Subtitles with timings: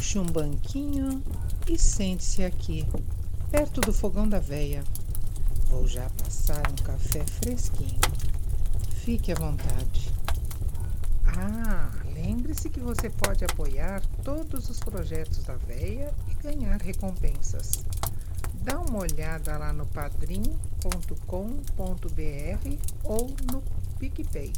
[0.00, 1.22] Puxe um banquinho
[1.68, 2.86] e sente-se aqui,
[3.50, 4.82] perto do fogão da veia.
[5.66, 8.00] Vou já passar um café fresquinho.
[9.04, 10.10] Fique à vontade.
[11.26, 17.84] Ah, lembre-se que você pode apoiar todos os projetos da veia e ganhar recompensas.
[18.62, 20.80] Dá uma olhada lá no padrim.com.br
[23.04, 23.62] ou no
[23.98, 24.50] PicPay.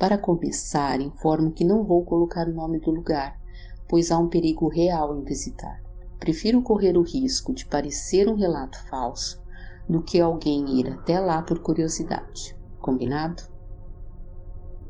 [0.00, 3.38] Para começar, informo que não vou colocar o nome do lugar,
[3.86, 5.78] pois há um perigo real em visitar.
[6.18, 9.38] Prefiro correr o risco de parecer um relato falso
[9.86, 12.56] do que alguém ir até lá por curiosidade.
[12.80, 13.42] Combinado?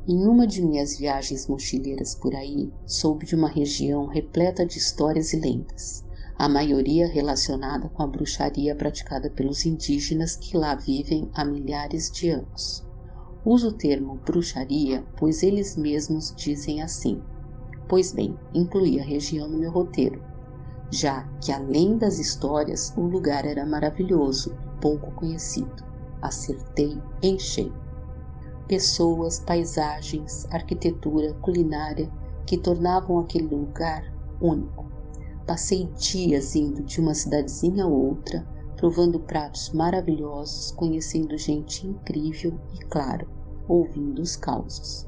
[0.06, 5.32] Em uma de minhas viagens mochileiras por aí, soube de uma região repleta de histórias
[5.32, 6.04] e lendas,
[6.38, 12.28] a maioria relacionada com a bruxaria praticada pelos indígenas que lá vivem há milhares de
[12.28, 12.88] anos.
[13.44, 17.22] Uso o termo bruxaria, pois eles mesmos dizem assim.
[17.88, 20.22] Pois bem, incluí a região no meu roteiro,
[20.92, 25.84] já que além das histórias, o lugar era maravilhoso pouco conhecido.
[26.20, 27.74] Acertei em cheio.
[28.68, 32.10] Pessoas, paisagens, arquitetura, culinária
[32.46, 34.02] que tornavam aquele lugar
[34.40, 34.90] único.
[35.46, 42.78] Passei dias indo de uma cidadezinha a outra, provando pratos maravilhosos, conhecendo gente incrível e,
[42.86, 45.06] claro, ouvindo os causos.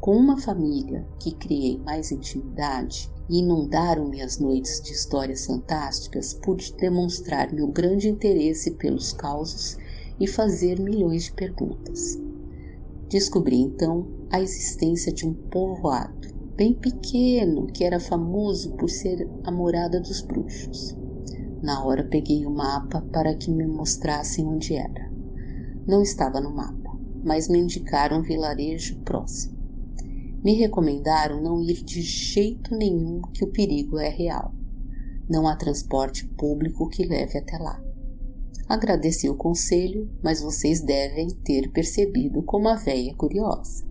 [0.00, 6.74] Com uma família que criei mais intimidade e inundaram minhas noites de histórias fantásticas, pude
[6.76, 9.76] demonstrar meu grande interesse pelos causos
[10.18, 12.18] e fazer milhões de perguntas.
[13.08, 19.50] Descobri então a existência de um povoado bem pequeno que era famoso por ser a
[19.50, 20.96] morada dos bruxos.
[21.62, 25.10] Na hora peguei o mapa para que me mostrassem onde era.
[25.86, 26.79] Não estava no mapa,
[27.24, 29.58] mas me indicaram um vilarejo próximo.
[30.42, 34.54] Me recomendaram não ir de jeito nenhum, que o perigo é real.
[35.28, 37.82] Não há transporte público que leve até lá.
[38.68, 43.84] Agradeci o conselho, mas vocês devem ter percebido como a véia é curiosa.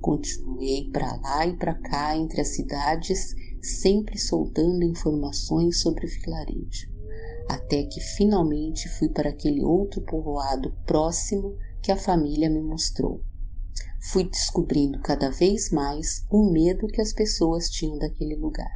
[0.00, 6.94] Continuei para lá e para cá entre as cidades, sempre soltando informações sobre o vilarejo
[7.48, 13.20] até que finalmente fui para aquele outro povoado próximo que a família me mostrou.
[14.10, 18.72] Fui descobrindo cada vez mais o medo que as pessoas tinham daquele lugar.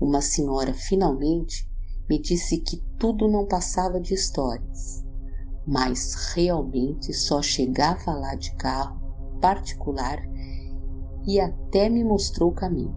[0.00, 1.70] Uma senhora finalmente
[2.10, 5.04] me disse que tudo não passava de histórias,
[5.64, 8.98] mas realmente só chegava lá de carro
[9.40, 10.20] particular
[11.24, 12.96] e até me mostrou o caminho.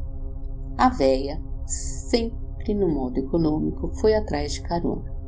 [0.80, 5.21] A véia, sempre no modo econômico, foi atrás de carona.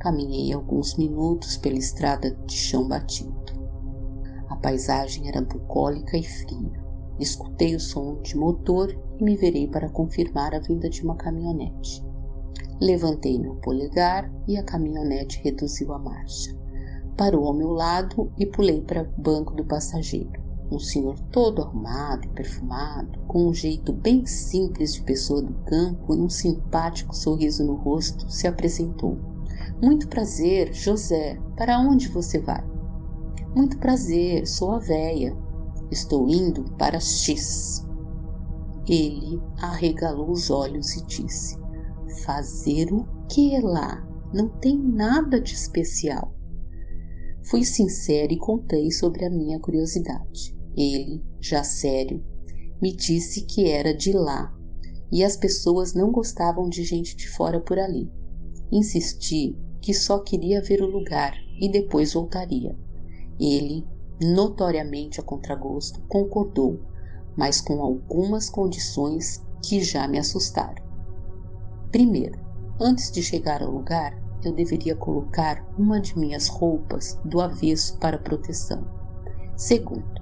[0.00, 3.30] Caminhei alguns minutos pela estrada de chão batido.
[4.48, 6.82] A paisagem era bucólica e fria.
[7.18, 12.02] Escutei o som de motor e me virei para confirmar a vinda de uma caminhonete.
[12.80, 16.56] Levantei meu polegar e a caminhonete reduziu a marcha.
[17.16, 20.40] Parou ao meu lado e pulei para o banco do passageiro
[20.70, 26.14] um senhor todo arrumado e perfumado, com um jeito bem simples de pessoa do campo
[26.14, 29.18] e um simpático sorriso no rosto, se apresentou.
[29.82, 31.40] Muito prazer, José.
[31.56, 32.62] Para onde você vai?
[33.56, 35.34] Muito prazer, sou a véia.
[35.90, 37.82] Estou indo para X.
[38.86, 41.56] Ele arregalou os olhos e disse:
[42.26, 44.06] Fazer o que lá?
[44.34, 46.34] Não tem nada de especial.
[47.44, 50.54] Fui sincera e contei sobre a minha curiosidade.
[50.76, 52.22] Ele, já sério,
[52.82, 54.54] me disse que era de lá
[55.10, 58.12] e as pessoas não gostavam de gente de fora por ali.
[58.70, 62.76] Insisti que só queria ver o lugar e depois voltaria.
[63.38, 63.86] Ele,
[64.20, 66.80] notoriamente a contragosto, concordou,
[67.36, 70.82] mas com algumas condições que já me assustaram.
[71.90, 72.38] Primeiro,
[72.80, 78.18] antes de chegar ao lugar, eu deveria colocar uma de minhas roupas do avesso para
[78.18, 78.86] proteção.
[79.56, 80.20] Segundo,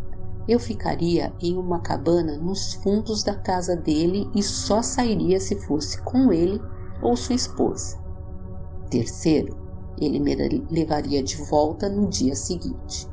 [0.48, 6.02] eu ficaria em uma cabana nos fundos da casa dele e só sairia se fosse
[6.02, 6.60] com ele
[7.02, 7.98] ou sua esposa.
[8.90, 9.56] Terceiro,
[10.00, 10.34] ele me
[10.70, 13.08] levaria de volta no dia seguinte.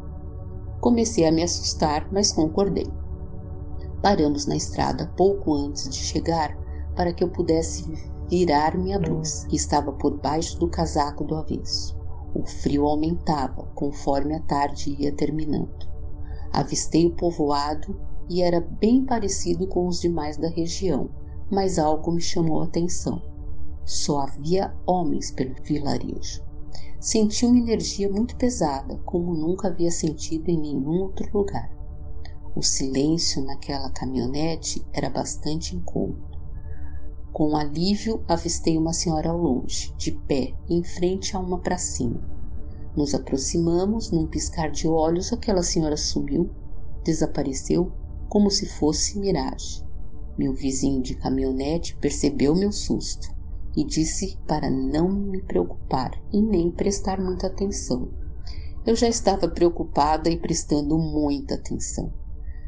[0.80, 2.88] Comecei a me assustar, mas concordei.
[4.02, 6.56] Paramos na estrada pouco antes de chegar
[6.96, 7.84] para que eu pudesse
[8.30, 11.98] virar minha blusa, que estava por baixo do casaco do avesso.
[12.34, 15.90] O frio aumentava conforme a tarde ia terminando.
[16.52, 18.00] Avistei o povoado
[18.30, 21.10] e era bem parecido com os demais da região,
[21.52, 23.22] mas algo me chamou a atenção.
[23.86, 26.44] Só havia homens pelo vilarejo.
[27.00, 31.70] Senti uma energia muito pesada, como nunca havia sentido em nenhum outro lugar.
[32.56, 36.36] O silêncio naquela caminhonete era bastante incômodo.
[37.32, 42.20] Com alívio, avistei uma senhora ao longe, de pé, em frente a uma pracinha.
[42.96, 46.50] Nos aproximamos, num piscar de olhos, aquela senhora sumiu,
[47.04, 47.92] desapareceu
[48.30, 49.86] como se fosse miragem.
[50.36, 53.35] Meu vizinho de caminhonete percebeu meu susto
[53.76, 58.10] e disse para não me preocupar e nem prestar muita atenção.
[58.86, 62.14] Eu já estava preocupada e prestando muita atenção.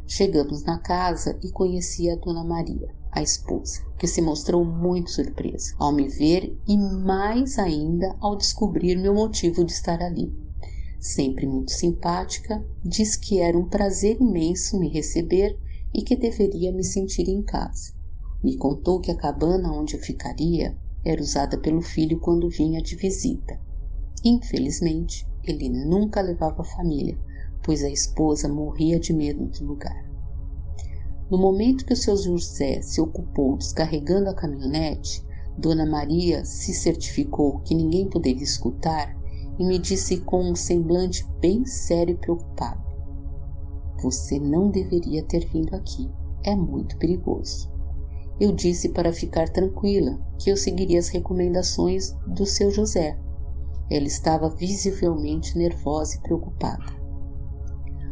[0.05, 5.75] Chegamos na casa e conheci a Dona Maria, a esposa, que se mostrou muito surpresa
[5.77, 10.33] ao me ver e mais ainda ao descobrir meu motivo de estar ali.
[10.99, 15.57] Sempre muito simpática, disse que era um prazer imenso me receber
[15.93, 17.93] e que deveria me sentir em casa.
[18.43, 20.75] Me contou que a cabana onde eu ficaria
[21.07, 23.57] era usada pelo filho quando vinha de visita.
[24.25, 27.17] Infelizmente, ele nunca levava a família,
[27.63, 30.05] pois a esposa morria de medo do lugar.
[31.31, 35.25] No momento que o seu José se ocupou descarregando a caminhonete,
[35.57, 39.17] Dona Maria se certificou que ninguém poderia escutar
[39.57, 42.83] e me disse com um semblante bem sério e preocupado:
[44.01, 46.09] Você não deveria ter vindo aqui.
[46.43, 47.76] É muito perigoso
[48.39, 53.17] eu disse para ficar tranquila que eu seguiria as recomendações do seu José.
[53.89, 56.85] Ela estava visivelmente nervosa e preocupada.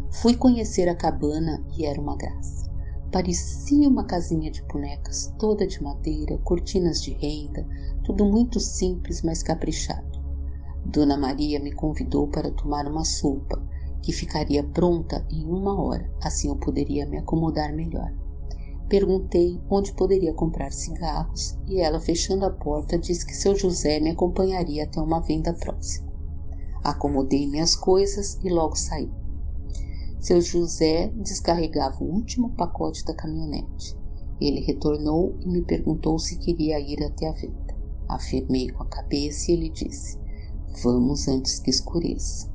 [0.09, 2.65] Fui conhecer a cabana e era uma graça.
[3.11, 7.65] Parecia uma casinha de bonecas, toda de madeira, cortinas de renda,
[8.03, 10.23] tudo muito simples, mas caprichado.
[10.85, 13.61] Dona Maria me convidou para tomar uma sopa,
[14.01, 18.11] que ficaria pronta em uma hora, assim eu poderia me acomodar melhor.
[18.87, 24.11] Perguntei onde poderia comprar cigarros e ela, fechando a porta, disse que seu José me
[24.11, 26.13] acompanharia até uma venda próxima.
[26.83, 29.11] Acomodei minhas coisas e logo saí.
[30.19, 33.97] Seu José descarregava o último pacote da caminhonete.
[34.39, 37.75] Ele retornou e me perguntou se queria ir até a venda.
[38.07, 40.19] Afirmei com a cabeça e ele disse:
[40.83, 42.54] Vamos antes que escureça.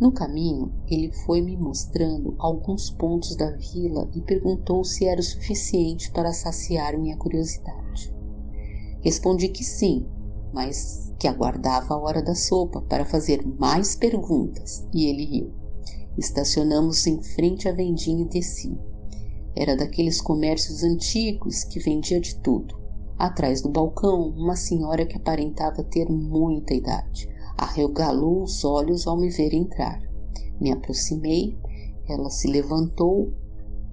[0.00, 5.22] No caminho, ele foi me mostrando alguns pontos da vila e perguntou se era o
[5.22, 8.10] suficiente para saciar minha curiosidade.
[9.02, 10.06] Respondi que sim,
[10.54, 15.52] mas que aguardava a hora da sopa para fazer mais perguntas, e ele riu.
[16.16, 18.74] Estacionamos em frente à vendinha e desci.
[19.54, 22.74] Era daqueles comércios antigos que vendia de tudo.
[23.18, 27.28] Atrás do balcão, uma senhora que aparentava ter muita idade
[27.60, 30.00] arregalou os olhos ao me ver entrar.
[30.58, 31.58] Me aproximei,
[32.08, 33.30] ela se levantou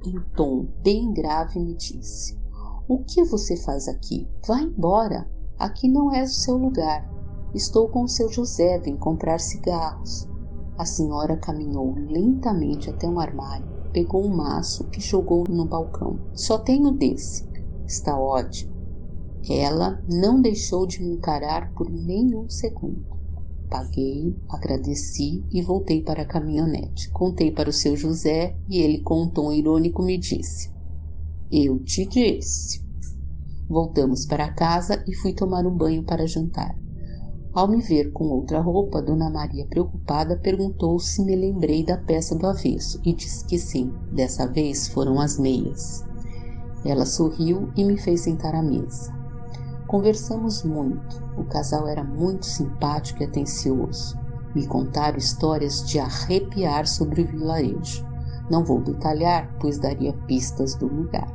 [0.05, 2.39] em tom bem grave me disse:
[2.87, 4.25] O que você faz aqui?
[4.47, 5.29] Vá embora.
[5.59, 7.11] Aqui não é o seu lugar.
[7.53, 10.27] Estou com o seu José, vem comprar cigarros.
[10.77, 16.19] A senhora caminhou lentamente até um armário, pegou um maço e jogou no balcão.
[16.33, 17.45] Só tenho desse.
[17.85, 18.77] Está ótimo.
[19.49, 23.16] Ela não deixou de me encarar por nenhum segundo.
[23.69, 27.09] Paguei, agradeci e voltei para a caminhonete.
[27.11, 30.71] Contei para o seu José e ele, com um tom irônico, me disse:
[31.51, 32.81] Eu te disse.
[33.67, 36.73] Voltamos para casa e fui tomar um banho para jantar.
[37.53, 42.37] Ao me ver com outra roupa, Dona Maria, preocupada, perguntou se me lembrei da peça
[42.37, 46.05] do avesso e disse que sim, dessa vez foram as meias.
[46.85, 49.16] Ela sorriu e me fez sentar à mesa.
[49.87, 51.23] Conversamos muito.
[51.37, 54.19] O casal era muito simpático e atencioso.
[54.53, 58.05] Me contaram histórias de arrepiar sobre o vilarejo.
[58.49, 61.31] Não vou detalhar, pois daria pistas do lugar.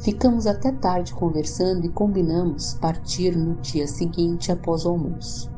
[0.00, 5.48] Ficamos até tarde conversando e combinamos partir no dia seguinte após o almoço.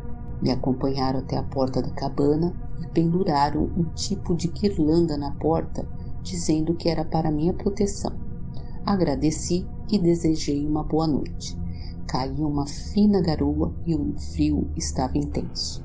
[0.43, 5.89] Me acompanharam até a porta da cabana e penduraram um tipo de guirlanda na porta,
[6.23, 8.13] dizendo que era para minha proteção.
[8.85, 11.57] Agradeci e desejei uma boa noite.
[12.09, 15.85] Caía uma fina garoa e o frio estava intenso.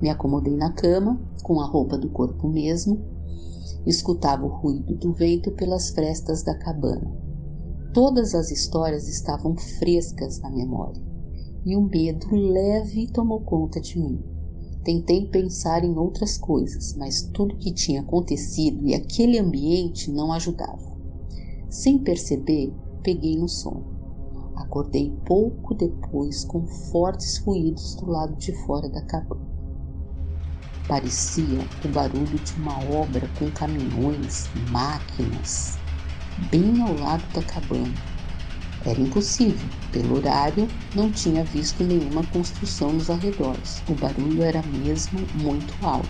[0.00, 2.98] Me acomodei na cama, com a roupa do corpo mesmo,
[3.86, 7.14] escutava o ruído do vento pelas frestas da cabana.
[7.92, 11.02] Todas as histórias estavam frescas na memória,
[11.66, 14.24] e um medo leve tomou conta de mim.
[14.82, 20.96] Tentei pensar em outras coisas, mas tudo que tinha acontecido e aquele ambiente não ajudava.
[21.68, 22.72] Sem perceber,
[23.02, 23.97] peguei no sono.
[24.58, 29.46] Acordei pouco depois com fortes ruídos do lado de fora da cabana.
[30.88, 35.78] Parecia o barulho de uma obra com caminhões, máquinas,
[36.50, 37.94] bem ao lado da cabana.
[38.84, 43.80] Era impossível, pelo horário, não tinha visto nenhuma construção nos arredores.
[43.88, 46.08] O barulho era mesmo muito alto.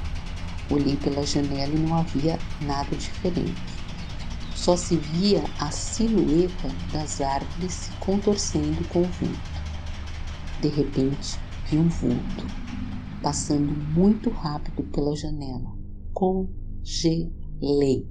[0.71, 3.68] Olhei pela janela e não havia nada diferente.
[4.59, 9.39] Só se via a silhueta das árvores se contorcendo com o vento.
[10.61, 11.39] De repente,
[11.71, 12.45] vi um vulto
[13.23, 15.73] passando muito rápido pela janela.
[16.13, 18.05] Congelei.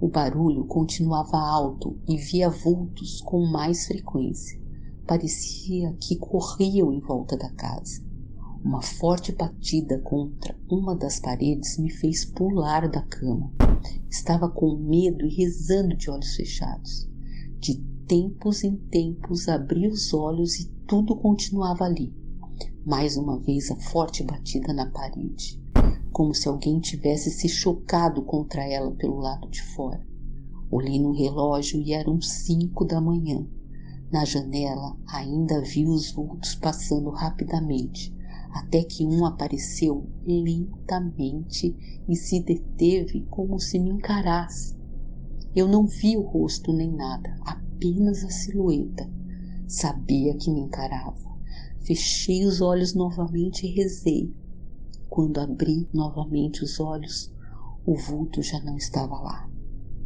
[0.00, 4.62] O barulho continuava alto e via vultos com mais frequência.
[5.08, 8.07] Parecia que corriam em volta da casa.
[8.68, 13.50] Uma forte batida contra uma das paredes me fez pular da cama.
[14.10, 17.08] Estava com medo e rezando de olhos fechados.
[17.58, 22.14] De tempos em tempos abri os olhos e tudo continuava ali
[22.84, 25.58] mais uma vez a forte batida na parede,
[26.12, 30.06] como se alguém tivesse se chocado contra ela pelo lado de fora.
[30.70, 33.46] Olhei no relógio e eram cinco da manhã.
[34.12, 38.14] Na janela ainda vi os vultos passando rapidamente,
[38.50, 41.76] até que um apareceu lentamente
[42.08, 44.76] e se deteve como se me encarasse.
[45.54, 49.10] Eu não vi o rosto nem nada, apenas a silhueta.
[49.66, 51.28] Sabia que me encarava.
[51.80, 54.32] Fechei os olhos novamente e rezei.
[55.08, 57.32] Quando abri novamente os olhos,
[57.84, 59.48] o vulto já não estava lá.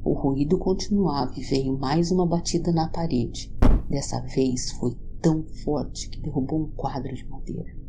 [0.05, 3.53] O ruído continuava e veio mais uma batida na parede.
[3.89, 7.82] Dessa vez foi tão forte que derrubou um quadro de madeira.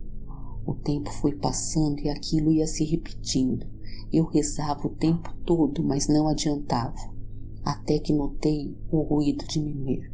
[0.65, 3.65] O tempo foi passando e aquilo ia se repetindo.
[4.11, 6.95] Eu rezava o tempo todo, mas não adiantava,
[7.65, 10.11] até que notei o ruído diminuir.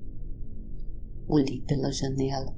[1.27, 2.55] Olhei pela janela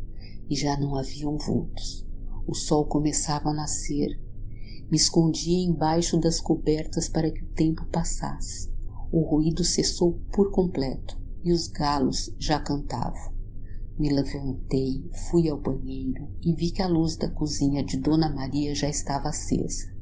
[0.49, 2.07] e já não haviam vultos.
[2.47, 4.19] O sol começava a nascer.
[4.89, 8.71] Me escondia embaixo das cobertas para que o tempo passasse.
[9.11, 13.33] O ruído cessou por completo e os galos já cantavam.
[14.01, 18.73] Me levantei, fui ao banheiro e vi que a luz da cozinha de Dona Maria
[18.73, 19.93] já estava acesa.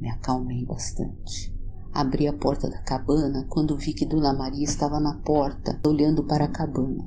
[0.00, 1.54] Me acalmei bastante.
[1.92, 6.46] Abri a porta da cabana quando vi que Dona Maria estava na porta, olhando para
[6.46, 7.06] a cabana.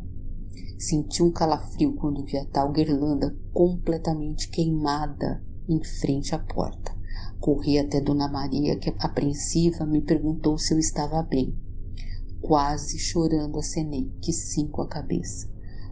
[0.78, 6.96] Senti um calafrio quando vi a tal guirlanda completamente queimada em frente à porta.
[7.40, 11.58] Corri até Dona Maria, que apreensiva me perguntou se eu estava bem.
[12.40, 15.50] Quase chorando acenei que sim com a cabeça.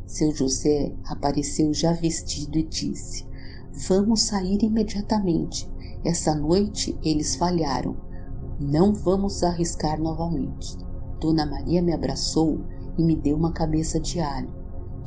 [0.08, 3.28] Seu José apareceu já vestido e disse:
[3.88, 5.70] Vamos sair imediatamente.
[6.04, 7.96] Essa noite eles falharam.
[8.60, 10.76] Não vamos arriscar novamente.
[11.20, 12.62] Dona Maria me abraçou
[12.98, 14.58] e me deu uma cabeça de alho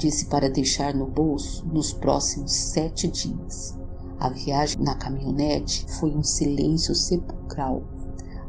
[0.00, 3.78] disse para deixar no bolso nos próximos sete dias.
[4.18, 7.82] A viagem na caminhonete foi um silêncio sepulcral.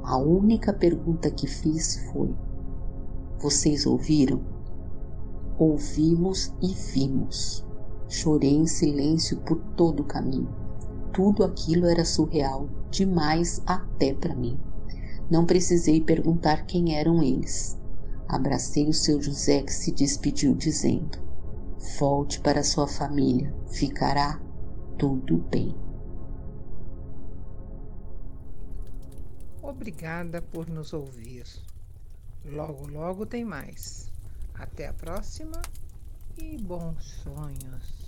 [0.01, 2.33] A única pergunta que fiz foi:
[3.39, 4.41] Vocês ouviram?
[5.57, 7.65] Ouvimos e vimos.
[8.07, 10.49] Chorei em silêncio por todo o caminho.
[11.13, 14.59] Tudo aquilo era surreal demais até para mim.
[15.29, 17.79] Não precisei perguntar quem eram eles.
[18.27, 21.19] Abracei o seu José que se despediu dizendo:
[21.99, 24.41] Volte para sua família, ficará
[24.97, 25.75] tudo bem.
[29.61, 31.45] Obrigada por nos ouvir.
[32.45, 34.10] Logo, logo tem mais.
[34.53, 35.61] Até a próxima
[36.37, 38.00] e bons sonhos.